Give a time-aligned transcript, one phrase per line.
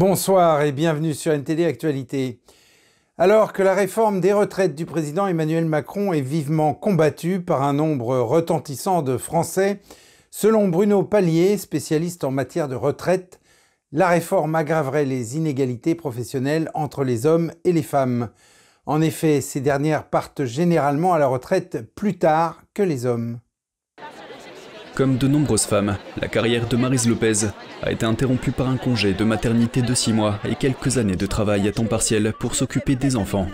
[0.00, 2.40] Bonsoir et bienvenue sur NTD Actualité.
[3.18, 7.74] Alors que la réforme des retraites du président Emmanuel Macron est vivement combattue par un
[7.74, 9.82] nombre retentissant de Français,
[10.30, 13.40] selon Bruno Pallier, spécialiste en matière de retraite,
[13.92, 18.30] la réforme aggraverait les inégalités professionnelles entre les hommes et les femmes.
[18.86, 23.38] En effet, ces dernières partent généralement à la retraite plus tard que les hommes.
[24.94, 27.46] Comme de nombreuses femmes, la carrière de Marise Lopez
[27.82, 31.26] a été interrompue par un congé de maternité de 6 mois et quelques années de
[31.26, 33.48] travail à temps partiel pour s'occuper des enfants.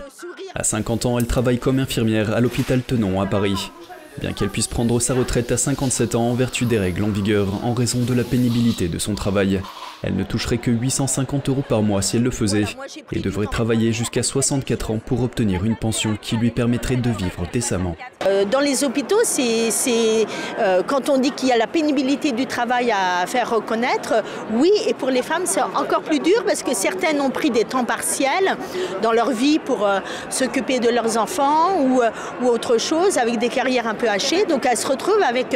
[0.55, 3.71] À 50 ans, elle travaille comme infirmière à l'hôpital Tenon à Paris.
[4.19, 7.63] Bien qu'elle puisse prendre sa retraite à 57 ans en vertu des règles en vigueur
[7.63, 9.61] en raison de la pénibilité de son travail,
[10.03, 12.65] elle ne toucherait que 850 euros par mois si elle le faisait
[13.11, 17.43] et devrait travailler jusqu'à 64 ans pour obtenir une pension qui lui permettrait de vivre
[17.51, 17.95] décemment.
[18.25, 20.25] Euh, dans les hôpitaux, c'est
[20.59, 24.23] euh, quand on dit qu'il y a la pénibilité du travail à faire reconnaître,
[24.53, 27.63] oui, et pour les femmes, c'est encore plus dur parce que certaines ont pris des
[27.63, 28.57] temps partiels
[29.01, 32.01] dans leur vie pour euh, s'occuper de leurs enfants ou,
[32.41, 34.45] ou, autre chose, avec des carrières un peu hachées.
[34.45, 35.55] Donc elles se retrouvent avec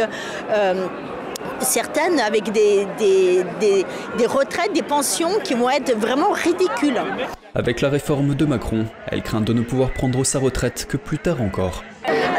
[1.65, 7.01] certaines avec des, des, retraites, des pensions qui vont être vraiment ridicules.
[7.55, 11.19] Avec la réforme de Macron, elle craint de ne pouvoir prendre sa retraite que plus
[11.19, 11.83] tard encore.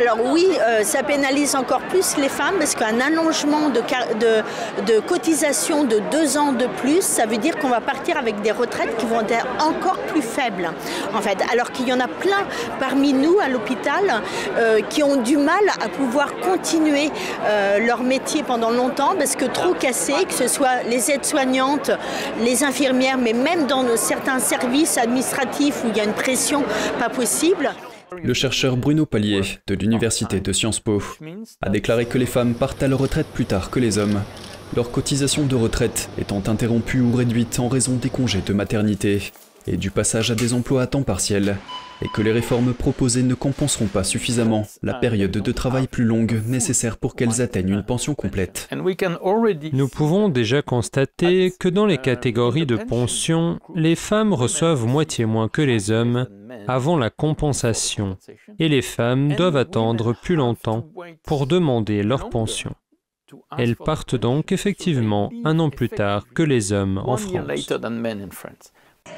[0.03, 6.01] Alors oui, euh, ça pénalise encore plus les femmes parce qu'un allongement de, cotisation de
[6.11, 9.21] deux ans de plus, ça veut dire qu'on va partir avec des retraites qui vont
[9.21, 10.73] être encore plus faibles.
[11.15, 12.45] En fait, alors qu'il y en a plein
[12.81, 14.23] parmi nous à l'hôpital
[14.59, 17.13] euh, qui ont du mal à pouvoir continuer
[17.45, 21.93] euh, leur métier pendant longtemps parce que trop cassé, que ce soit les aides-soignantes,
[22.41, 26.65] les infirmières, mais même dans certains services administratifs où il y a une pression
[26.99, 27.71] pas possible.
[28.21, 31.03] Le chercheur Bruno Pallier de l'Université de Sciences Po
[31.61, 34.23] a déclaré que les femmes partent à la retraite plus tard que les hommes,
[34.75, 39.33] leur cotisation de retraite étant interrompue ou réduite en raison des congés de maternité
[39.67, 41.57] et du passage à des emplois à temps partiel,
[42.03, 46.43] et que les réformes proposées ne compenseront pas suffisamment la période de travail plus longue
[46.47, 48.69] nécessaire pour qu'elles atteignent une pension complète.
[49.73, 55.49] Nous pouvons déjà constater que dans les catégories de pension, les femmes reçoivent moitié moins
[55.49, 56.27] que les hommes
[56.69, 58.19] avant la compensation,
[58.59, 60.89] et les femmes doivent attendre plus longtemps
[61.25, 62.75] pour demander leur pension.
[63.57, 68.73] Elles partent donc effectivement un an plus tard que les hommes en France.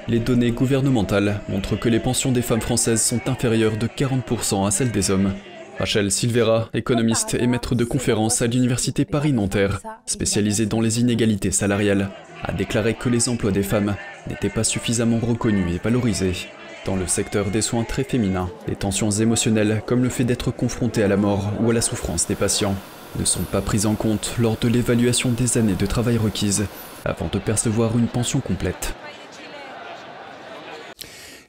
[0.06, 4.70] Les données gouvernementales montrent que les pensions des femmes françaises sont inférieures de 40% à
[4.70, 5.32] celles des hommes.
[5.78, 12.10] Rachel Silvera, économiste et maître de conférences à l'Université Paris-Nanterre, spécialisée dans les inégalités salariales,
[12.42, 13.96] a déclaré que les emplois des femmes
[14.28, 16.48] n'étaient pas suffisamment reconnus et valorisés.
[16.84, 21.02] Dans le secteur des soins très féminins, les tensions émotionnelles, comme le fait d'être confronté
[21.02, 22.76] à la mort ou à la souffrance des patients,
[23.18, 26.66] ne sont pas prises en compte lors de l'évaluation des années de travail requises
[27.06, 28.94] avant de percevoir une pension complète.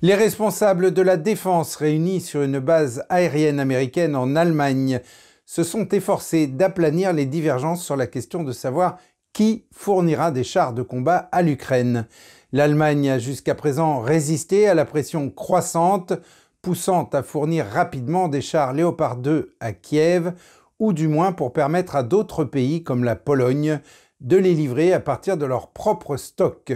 [0.06, 5.02] Les responsables de la défense réunis sur une base aérienne américaine en Allemagne
[5.48, 9.00] se sont efforcés d'aplanir les divergences sur la question de savoir
[9.34, 12.06] qui fournira des chars de combat à l'Ukraine.
[12.52, 16.14] L'Allemagne a jusqu'à présent résisté à la pression croissante,
[16.62, 20.34] poussant à fournir rapidement des chars Léopard 2 à Kiev,
[20.78, 23.80] ou du moins pour permettre à d'autres pays comme la Pologne
[24.22, 26.74] de les livrer à partir de leur propre stock.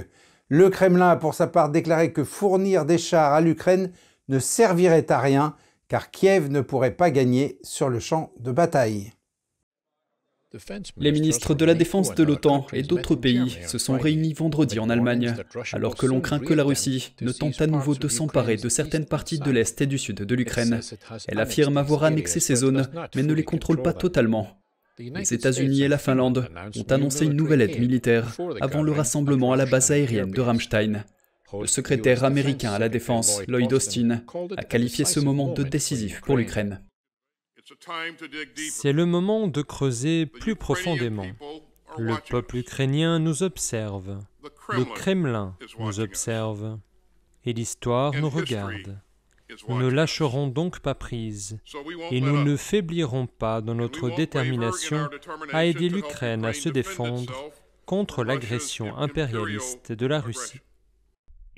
[0.49, 3.91] Le Kremlin a pour sa part déclaré que fournir des chars à l'Ukraine
[4.27, 5.55] ne servirait à rien
[5.87, 9.11] car Kiev ne pourrait pas gagner sur le champ de bataille.
[10.97, 14.89] Les ministres de la Défense de l'OTAN et d'autres pays se sont réunis vendredi en
[14.89, 15.35] Allemagne,
[15.73, 19.05] alors que l'on craint que la Russie ne tente à nouveau de s'emparer de certaines
[19.05, 20.81] parties de l'Est et du Sud de l'Ukraine.
[21.27, 24.59] Elle affirme avoir annexé ces zones, mais ne les contrôle pas totalement.
[24.99, 29.55] Les États-Unis et la Finlande ont annoncé une nouvelle aide militaire avant le rassemblement à
[29.55, 31.05] la base aérienne de Ramstein.
[31.53, 34.23] Le secrétaire américain à la Défense, Lloyd Austin,
[34.57, 36.83] a qualifié ce moment de décisif pour l'Ukraine.
[38.71, 41.27] C'est le moment de creuser plus profondément.
[41.97, 44.19] Le peuple ukrainien nous observe,
[44.69, 46.77] le Kremlin nous observe,
[47.45, 48.99] et l'histoire nous regarde.
[49.67, 51.59] Nous ne lâcherons donc pas prise.
[52.11, 55.09] Et nous ne faiblirons pas dans notre détermination
[55.51, 57.51] à aider l'Ukraine à se défendre
[57.85, 60.59] contre l'agression impérialiste de la Russie.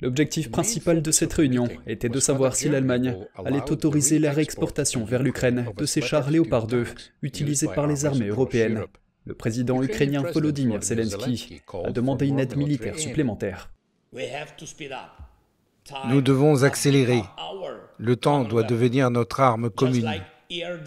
[0.00, 5.22] L'objectif principal de cette réunion était de savoir si l'Allemagne allait autoriser la réexportation vers
[5.22, 6.86] l'Ukraine de ces chars Léopard 2
[7.22, 8.84] utilisés par les armées européennes.
[9.26, 13.70] Le président ukrainien Volodymyr Zelensky a demandé une aide militaire supplémentaire.
[16.08, 17.22] Nous devons accélérer.
[17.98, 20.10] Le temps doit devenir notre arme commune,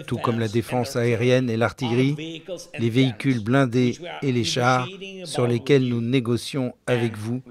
[0.08, 2.44] tout comme la défense aérienne et l'artillerie,
[2.78, 4.88] les véhicules blindés et les chars
[5.24, 7.42] sur lesquels nous négocions avec vous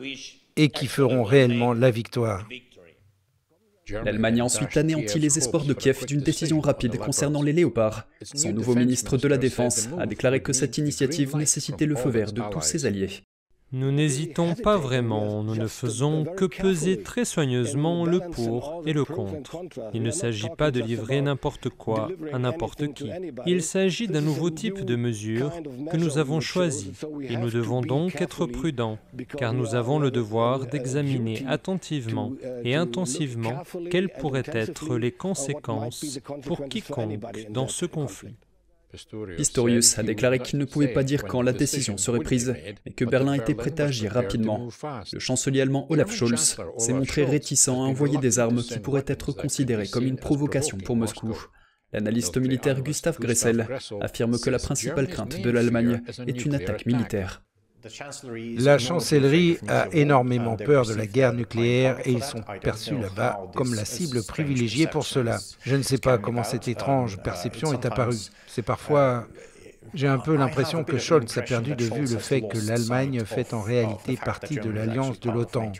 [0.56, 2.46] et qui feront réellement la victoire.
[3.88, 8.06] L'Allemagne a ensuite anéanti les espoirs de Kiev d'une décision rapide concernant les léopards.
[8.22, 12.32] Son nouveau ministre de la Défense a déclaré que cette initiative nécessitait le feu vert
[12.32, 13.24] de tous ses alliés.
[13.76, 19.04] Nous n'hésitons pas vraiment, nous ne faisons que peser très soigneusement le pour et le
[19.04, 19.58] contre.
[19.92, 23.10] Il ne s'agit pas de livrer n'importe quoi à n'importe qui.
[23.46, 25.50] Il s'agit d'un nouveau type de mesure
[25.90, 26.92] que nous avons choisi
[27.28, 28.96] et nous devons donc être prudents,
[29.36, 32.30] car nous avons le devoir d'examiner attentivement
[32.62, 37.18] et intensivement quelles pourraient être les conséquences pour quiconque
[37.50, 38.36] dans ce conflit.
[39.36, 42.54] Pistorius a déclaré qu'il ne pouvait pas dire quand la décision serait prise,
[42.84, 44.68] mais que Berlin était prêt à agir rapidement.
[45.12, 49.32] Le chancelier allemand Olaf Scholz s'est montré réticent à envoyer des armes qui pourraient être
[49.32, 51.36] considérées comme une provocation pour Moscou.
[51.92, 53.66] L'analyste militaire Gustav Gressel
[54.00, 57.42] affirme que la principale crainte de l'Allemagne est une attaque militaire.
[58.58, 63.74] La chancellerie a énormément peur de la guerre nucléaire et ils sont perçus là-bas comme
[63.74, 65.38] la cible privilégiée pour cela.
[65.64, 68.16] Je ne sais pas comment cette étrange perception est apparue.
[68.46, 69.26] C'est parfois...
[69.92, 73.52] J'ai un peu l'impression que Scholz a perdu de vue le fait que l'Allemagne fait
[73.52, 75.70] en réalité partie de l'alliance de l'OTAN.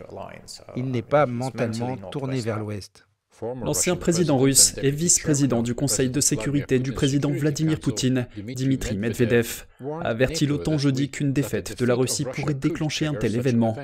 [0.76, 3.06] Il n'est pas mentalement tourné vers l'Ouest.
[3.42, 9.64] L'ancien président russe et vice-président du Conseil de sécurité du président Vladimir Poutine, Dimitri Medvedev,
[10.02, 13.76] a averti l'OTAN jeudi qu'une défaite de la Russie pourrait déclencher un tel événement.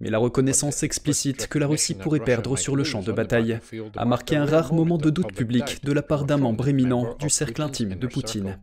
[0.00, 3.58] Mais la reconnaissance explicite que la Russie pourrait perdre sur le champ de bataille
[3.96, 7.28] a marqué un rare moment de doute public de la part d'un membre éminent du
[7.28, 8.58] cercle intime de Poutine.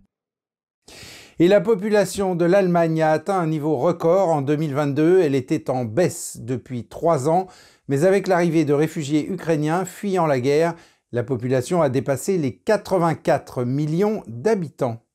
[1.40, 5.22] Et la population de l'Allemagne a atteint un niveau record en 2022.
[5.22, 7.46] Elle était en baisse depuis trois ans.
[7.88, 10.76] Mais avec l'arrivée de réfugiés ukrainiens fuyant la guerre,
[11.12, 15.07] la population a dépassé les 84 millions d'habitants.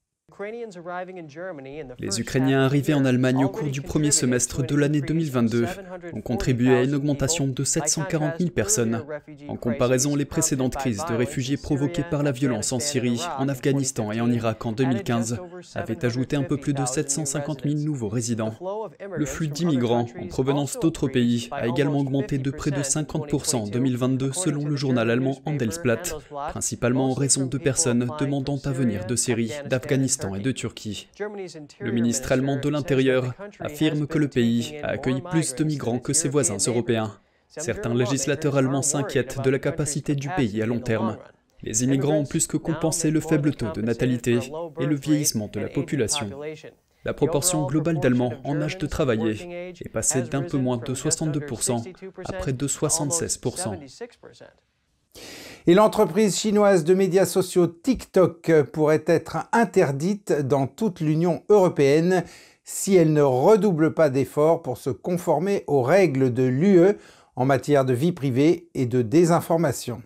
[1.99, 5.67] Les Ukrainiens arrivés en Allemagne au cours du premier semestre de l'année 2022
[6.12, 9.02] ont contribué à une augmentation de 740 000 personnes.
[9.49, 14.12] En comparaison, les précédentes crises de réfugiés provoquées par la violence en Syrie, en Afghanistan
[14.12, 15.40] et en Irak en 2015
[15.75, 18.55] avaient ajouté un peu plus de 750 000 nouveaux résidents.
[19.14, 23.67] Le flux d'immigrants en provenance d'autres pays a également augmenté de près de 50% en
[23.67, 26.14] 2022 selon le journal allemand Handelsblatt,
[26.50, 31.08] principalement en raison de personnes demandant à venir de Syrie, d'Afghanistan et de Turquie.
[31.80, 36.12] Le ministre allemand de l'Intérieur affirme que le pays a accueilli plus de migrants que
[36.12, 37.19] ses voisins européens.
[37.48, 41.19] Certains législateurs allemands s'inquiètent de la capacité du pays à long terme.
[41.62, 44.38] Les immigrants ont plus que compensé le faible taux de natalité
[44.80, 46.30] et le vieillissement de la population.
[47.04, 51.92] La proportion globale d'Allemands en âge de travailler est passée d'un peu moins de 62%
[52.25, 53.78] à près de 76%.
[55.69, 62.25] Et l'entreprise chinoise de médias sociaux TikTok pourrait être interdite dans toute l'Union européenne
[62.64, 66.97] si elle ne redouble pas d'efforts pour se conformer aux règles de l'UE
[67.37, 70.03] en matière de vie privée et de désinformation.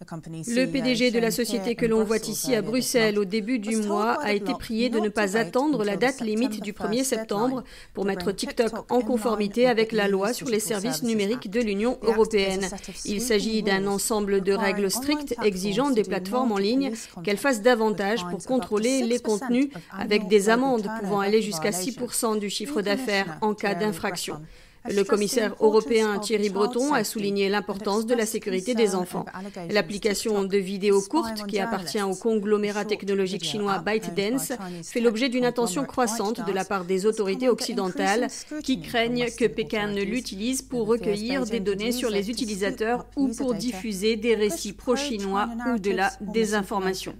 [0.00, 4.22] Le PDG de la société que l'on voit ici à Bruxelles au début du mois
[4.22, 7.64] a été prié de ne pas attendre la date limite du 1er septembre
[7.94, 12.68] pour mettre TikTok en conformité avec la loi sur les services numériques de l'Union européenne.
[13.04, 16.92] Il s'agit d'un ensemble de règles strictes exigeant des plateformes en ligne
[17.24, 22.50] qu'elles fassent davantage pour contrôler les contenus avec des amendes pouvant aller jusqu'à 6% du
[22.50, 24.40] chiffre d'affaires en cas d'infraction.
[24.84, 29.24] Le commissaire européen Thierry Breton a souligné l'importance de la sécurité des enfants.
[29.70, 35.84] L'application de vidéos courtes, qui appartient au conglomérat technologique chinois ByteDance, fait l'objet d'une attention
[35.84, 38.28] croissante de la part des autorités occidentales
[38.62, 43.54] qui craignent que Pékin ne l'utilise pour recueillir des données sur les utilisateurs ou pour
[43.54, 47.14] diffuser des récits pro-chinois ou de la désinformation.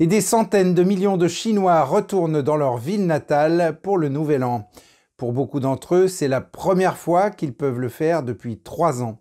[0.00, 4.44] Et des centaines de millions de Chinois retournent dans leur ville natale pour le Nouvel
[4.44, 4.68] An.
[5.18, 9.18] Pour beaucoup d'entre eux, c'est la première fois qu'ils peuvent le faire depuis trois ans.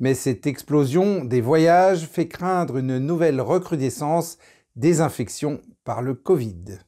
[0.00, 4.38] Mais cette explosion des voyages fait craindre une nouvelle recrudescence
[4.74, 6.80] des infections par le Covid.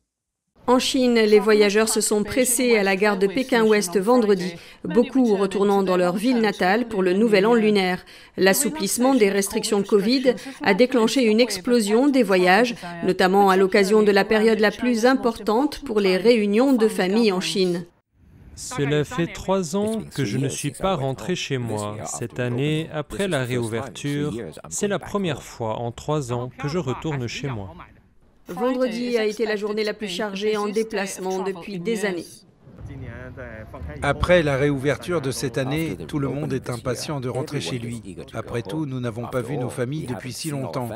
[0.66, 5.84] En Chine, les voyageurs se sont pressés à la gare de Pékin-Ouest vendredi, beaucoup retournant
[5.84, 8.04] dans leur ville natale pour le nouvel an lunaire.
[8.36, 14.24] L'assouplissement des restrictions Covid a déclenché une explosion des voyages, notamment à l'occasion de la
[14.24, 17.86] période la plus importante pour les réunions de famille en Chine.
[18.60, 21.96] Cela fait trois ans que je ne suis pas rentré chez moi.
[22.04, 24.34] Cette année, après la réouverture,
[24.68, 27.74] c'est la première fois en trois ans que je retourne chez moi.
[28.48, 32.26] Vendredi a été la journée la plus chargée en déplacement depuis des années.
[34.02, 38.16] Après la réouverture de cette année, tout le monde est impatient de rentrer chez lui.
[38.34, 40.88] Après tout, nous n'avons pas vu nos familles depuis si longtemps.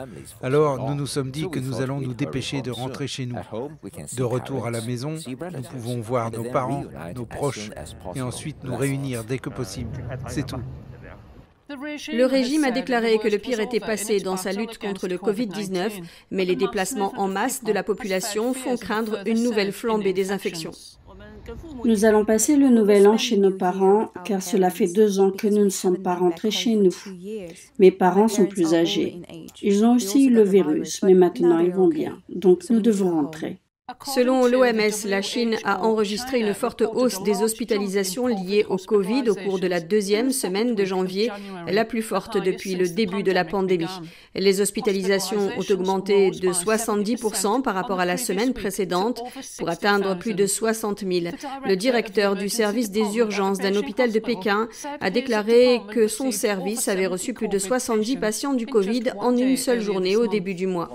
[0.43, 3.39] Alors, nous nous sommes dit que nous allons nous dépêcher de rentrer chez nous.
[4.17, 6.85] De retour à la maison, nous pouvons voir nos parents,
[7.15, 7.71] nos proches,
[8.15, 9.91] et ensuite nous réunir dès que possible.
[10.29, 10.61] C'est tout.
[11.69, 15.93] Le régime a déclaré que le pire était passé dans sa lutte contre le Covid-19,
[16.31, 20.73] mais les déplacements en masse de la population font craindre une nouvelle flambée des infections.
[21.85, 25.47] Nous allons passer le nouvel an chez nos parents car cela fait deux ans que
[25.47, 26.95] nous ne sommes pas rentrés chez nous.
[27.79, 29.21] Mes parents sont plus âgés.
[29.63, 32.19] Ils ont aussi eu le virus, mais maintenant ils vont bien.
[32.29, 33.59] Donc nous devons rentrer.
[34.07, 39.35] Selon l'OMS, la Chine a enregistré une forte hausse des hospitalisations liées au Covid au
[39.35, 41.31] cours de la deuxième semaine de janvier,
[41.67, 43.85] la plus forte depuis le début de la pandémie.
[44.35, 49.23] Les hospitalisations ont augmenté de 70% par rapport à la semaine précédente
[49.59, 51.35] pour atteindre plus de 60 000.
[51.67, 54.67] Le directeur du service des urgences d'un hôpital de Pékin
[55.03, 59.59] a déclaré que son service avait reçu plus de 70 patients du Covid en une
[59.59, 60.91] seule journée au début du mois.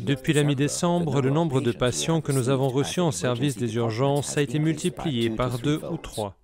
[0.00, 4.36] Depuis la mi-décembre, le nombre de patients que nous avons reçus en service des urgences
[4.36, 6.36] a été multiplié par deux ou trois.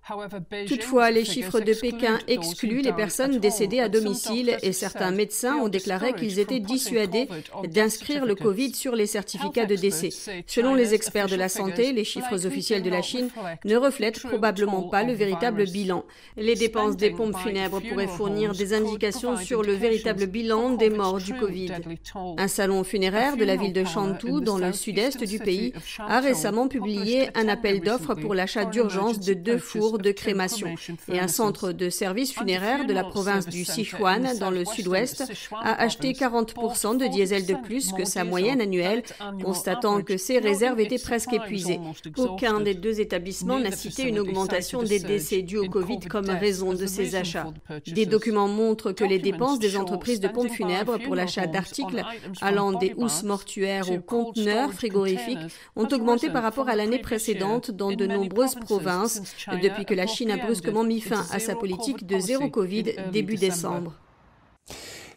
[0.67, 5.69] Toutefois, les chiffres de Pékin excluent les personnes décédées à domicile et certains médecins ont
[5.69, 7.27] déclaré qu'ils étaient dissuadés
[7.71, 10.09] d'inscrire le Covid sur les certificats de décès.
[10.47, 13.29] Selon les experts de la santé, les chiffres officiels de la Chine
[13.65, 16.03] ne reflètent probablement pas le véritable bilan.
[16.37, 21.19] Les dépenses des pompes funèbres pourraient fournir des indications sur le véritable bilan des morts
[21.19, 21.71] du Covid.
[22.15, 25.68] Un salon funéraire de la ville de Shantou, dans le sud-est du pays,
[25.99, 30.75] a récemment publié un appel d'offres pour l'achat d'urgence de deux fours de crémation.
[31.11, 35.81] Et un centre de services funéraires de la province du Sichuan, dans le sud-ouest, a
[35.81, 39.03] acheté 40% de diesel de plus que sa moyenne annuelle,
[39.43, 41.79] constatant que ses réserves étaient presque épuisées.
[42.17, 46.73] Aucun des deux établissements n'a cité une augmentation des décès dus au Covid comme raison
[46.73, 47.47] de ces achats.
[47.87, 52.03] Des documents montrent que les dépenses des entreprises de pompes funèbres pour l'achat d'articles
[52.41, 55.37] allant des housses mortuaires aux conteneurs frigorifiques
[55.75, 59.21] ont augmenté par rapport à l'année précédente dans de nombreuses provinces
[59.61, 63.35] depuis que la Chine a brusquement mis fin à sa politique de zéro Covid début
[63.35, 63.93] décembre.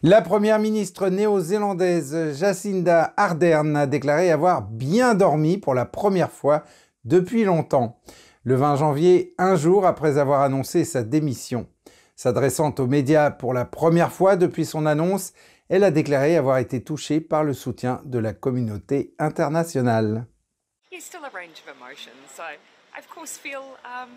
[0.05, 6.63] La première ministre néo-zélandaise Jacinda Ardern a déclaré avoir bien dormi pour la première fois
[7.05, 7.99] depuis longtemps.
[8.43, 11.67] Le 20 janvier, un jour après avoir annoncé sa démission.
[12.17, 15.31] S'adressant aux médias pour la première fois depuis son annonce,
[15.69, 20.27] elle a déclaré avoir été touchée par le soutien de la communauté internationale.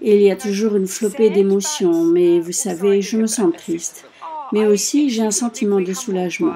[0.03, 4.05] Il y a toujours une flopée d'émotions, mais vous savez, je me sens triste.
[4.53, 6.55] Mais aussi, j'ai un sentiment de soulagement.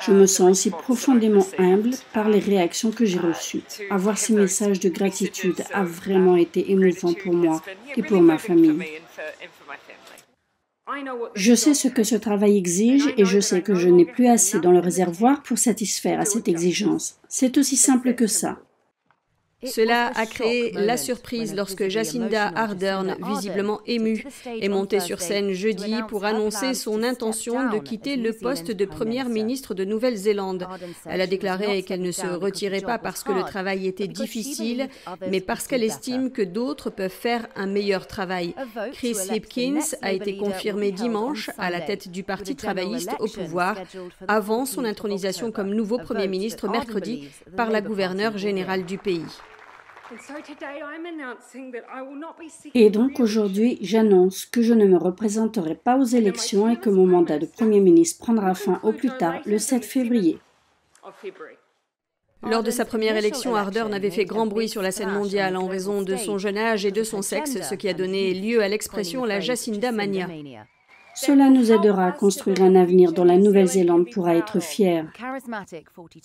[0.00, 3.62] Je me sens aussi profondément humble par les réactions que j'ai reçues.
[3.90, 7.62] Avoir ces messages de gratitude a vraiment été émouvant pour moi
[7.96, 8.82] et pour ma famille.
[11.34, 14.60] Je sais ce que ce travail exige et je sais que je n'ai plus assez
[14.60, 17.18] dans le réservoir pour satisfaire à cette exigence.
[17.28, 18.58] C'est aussi simple que ça.
[19.66, 25.94] Cela a créé la surprise lorsque Jacinda Ardern, visiblement émue, est montée sur scène jeudi
[26.08, 30.66] pour annoncer son intention de quitter le poste de première ministre de Nouvelle-Zélande.
[31.06, 34.88] Elle a déclaré qu'elle ne se retirait pas parce que le travail était difficile,
[35.30, 38.54] mais parce qu'elle estime que d'autres peuvent faire un meilleur travail.
[38.92, 43.76] Chris Hipkins a été confirmé dimanche à la tête du Parti travailliste au pouvoir,
[44.28, 49.24] avant son intronisation comme nouveau Premier ministre mercredi par la gouverneure générale du pays.
[52.74, 57.06] Et donc aujourd'hui, j'annonce que je ne me représenterai pas aux élections et que mon
[57.06, 60.38] mandat de Premier ministre prendra fin au plus tard le 7 février.
[62.42, 65.66] Lors de sa première élection, Ardern avait fait grand bruit sur la scène mondiale en
[65.66, 68.68] raison de son jeune âge et de son sexe, ce qui a donné lieu à
[68.68, 70.28] l'expression la Jacinda Mania.
[71.14, 75.06] Cela nous aidera à construire un avenir dont la Nouvelle-Zélande pourra être fière.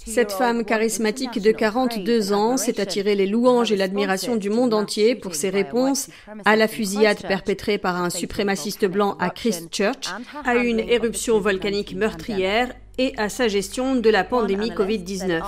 [0.06, 5.16] Cette femme charismatique de 42 ans s'est attirée les louanges et l'admiration du monde entier
[5.16, 6.10] pour ses réponses
[6.46, 12.74] à la fusillade perpétrée par un suprémaciste blanc à Christchurch, à une éruption volcanique meurtrière
[13.00, 15.42] et à sa gestion de la pandémie Covid-19.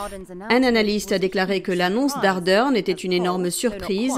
[0.49, 4.13] Un analyste a déclaré que l'annonce d'Ardern était une énorme surprise,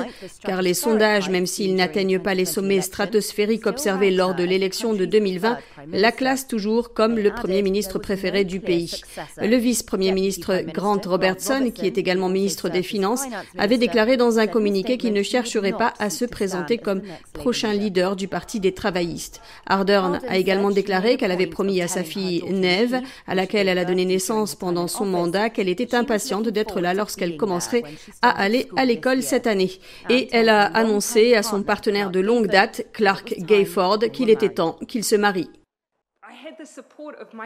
[0.46, 5.06] car les sondages, même s'ils n'atteignent pas les sommets stratosphériques observés lors de l'élection de
[5.06, 5.58] 2020,
[5.92, 9.02] la classent toujours comme le Premier ministre préféré du pays.
[9.42, 13.24] Le vice-premier ministre Grant Robertson, qui est également ministre des Finances,
[13.58, 17.02] avait déclaré dans un communiqué qu'il ne chercherait pas à se présenter comme
[17.34, 19.42] prochain leader du Parti des travaillistes.
[19.66, 23.86] Ardern a également déclaré qu'elle avait promis à sa fille Neve à laquelle elle a
[23.86, 27.84] donné naissance pendant son mandat, qu'elle était impatiente d'être là lorsqu'elle commencerait
[28.22, 29.72] à aller à l'école cette année.
[30.10, 34.78] Et elle a annoncé à son partenaire de longue date, Clark Gayford, qu'il était temps
[34.88, 35.50] qu'il se marie.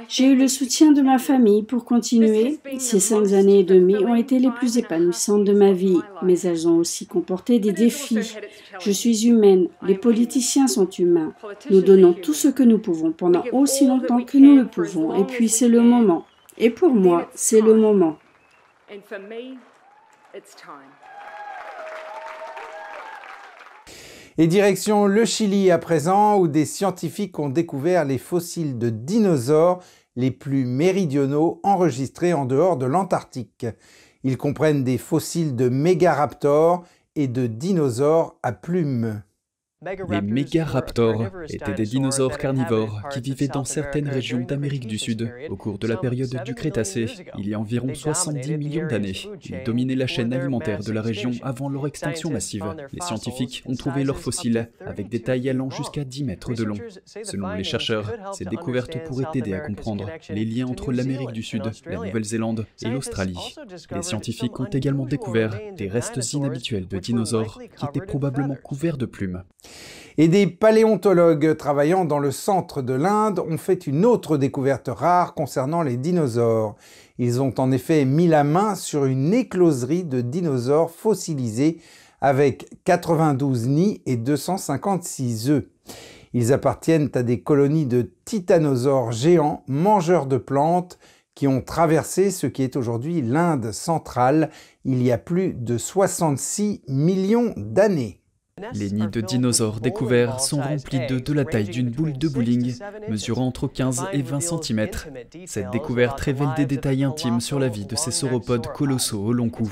[0.10, 2.60] J'ai eu le soutien de ma famille pour continuer.
[2.78, 6.68] Ces cinq années et demie ont été les plus épanouissantes de ma vie, mais elles
[6.68, 8.38] ont aussi comporté des défis.
[8.80, 11.34] Je suis humaine, les politiciens sont humains.
[11.70, 15.24] Nous donnons tout ce que nous pouvons pendant aussi longtemps que nous le pouvons, et
[15.26, 16.26] puis c'est le moment.
[16.58, 18.18] Et pour moi, c'est le moment.
[24.40, 29.82] Et direction le Chili à présent, où des scientifiques ont découvert les fossiles de dinosaures
[30.16, 33.66] les plus méridionaux enregistrés en dehors de l'Antarctique.
[34.24, 36.84] Ils comprennent des fossiles de mégaraptors
[37.16, 39.24] et de dinosaures à plumes.
[39.86, 45.56] Les mégaraptors étaient des dinosaures carnivores qui vivaient dans certaines régions d'Amérique du Sud au
[45.56, 47.06] cours de la période du Crétacé,
[47.38, 49.14] il y a environ 70 millions d'années.
[49.44, 52.66] Ils dominaient la chaîne alimentaire de la région avant leur extinction massive.
[52.92, 56.78] Les scientifiques ont trouvé leurs fossiles avec des tailles allant jusqu'à 10 mètres de long.
[57.06, 61.72] Selon les chercheurs, ces découvertes pourraient aider à comprendre les liens entre l'Amérique du Sud,
[61.86, 63.56] la Nouvelle-Zélande et l'Australie.
[63.96, 69.06] Les scientifiques ont également découvert des restes inhabituels de dinosaures qui étaient probablement couverts de
[69.06, 69.44] plumes.
[70.20, 75.36] Et des paléontologues travaillant dans le centre de l'Inde ont fait une autre découverte rare
[75.36, 76.76] concernant les dinosaures.
[77.20, 81.80] Ils ont en effet mis la main sur une écloserie de dinosaures fossilisés
[82.20, 85.66] avec 92 nids et 256 œufs.
[86.34, 90.98] Ils appartiennent à des colonies de titanosaures géants, mangeurs de plantes,
[91.36, 94.50] qui ont traversé ce qui est aujourd'hui l'Inde centrale
[94.86, 98.22] il y a plus de 66 millions d'années.
[98.74, 102.76] Les nids de dinosaures découverts sont remplis d'œufs de la taille d'une boule de bowling,
[103.08, 104.88] mesurant entre 15 et 20 cm.
[105.46, 109.50] Cette découverte révèle des détails intimes sur la vie de ces sauropodes colossaux au long
[109.50, 109.72] cou.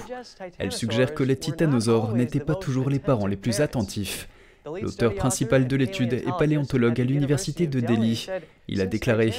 [0.59, 4.27] Elle suggère que les titanosaures n'étaient pas toujours les parents les plus attentifs.
[4.65, 8.27] L'auteur principal de l'étude est paléontologue à l'université de Delhi.
[8.67, 9.31] Il a déclaré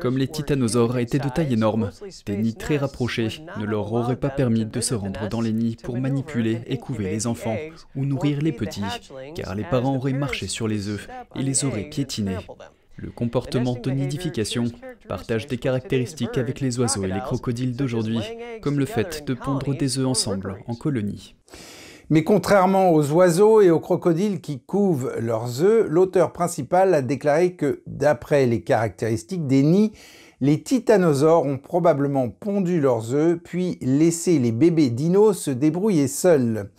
[0.00, 1.90] Comme les titanosaures étaient de taille énorme,
[2.26, 5.76] des nids très rapprochés ne leur auraient pas permis de se rendre dans les nids
[5.82, 7.56] pour manipuler et couver les enfants
[7.94, 8.82] ou nourrir les petits,
[9.34, 12.38] car les parents auraient marché sur les œufs et les auraient piétinés.
[12.96, 14.64] Le comportement de nidification
[15.08, 18.20] partage des caractéristiques avec les oiseaux et les crocodiles d'aujourd'hui,
[18.60, 21.34] comme le fait de pondre des œufs ensemble en colonie.
[22.12, 27.54] Mais contrairement aux oiseaux et aux crocodiles qui couvent leurs œufs, l'auteur principal a déclaré
[27.54, 29.92] que, d'après les caractéristiques des nids,
[30.40, 36.70] les titanosaures ont probablement pondu leurs œufs puis laissé les bébés dinos se débrouiller seuls,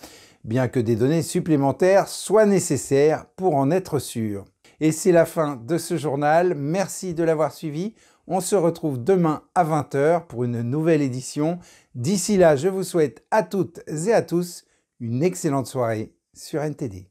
[0.43, 4.43] bien que des données supplémentaires soient nécessaires pour en être sûr.
[4.81, 7.93] Et c'est la fin de ce journal, merci de l'avoir suivi.
[8.27, 11.59] On se retrouve demain à 20h pour une nouvelle édition.
[11.95, 14.65] D'ici là, je vous souhaite à toutes et à tous
[15.01, 17.10] une excellente soirée sur NTD.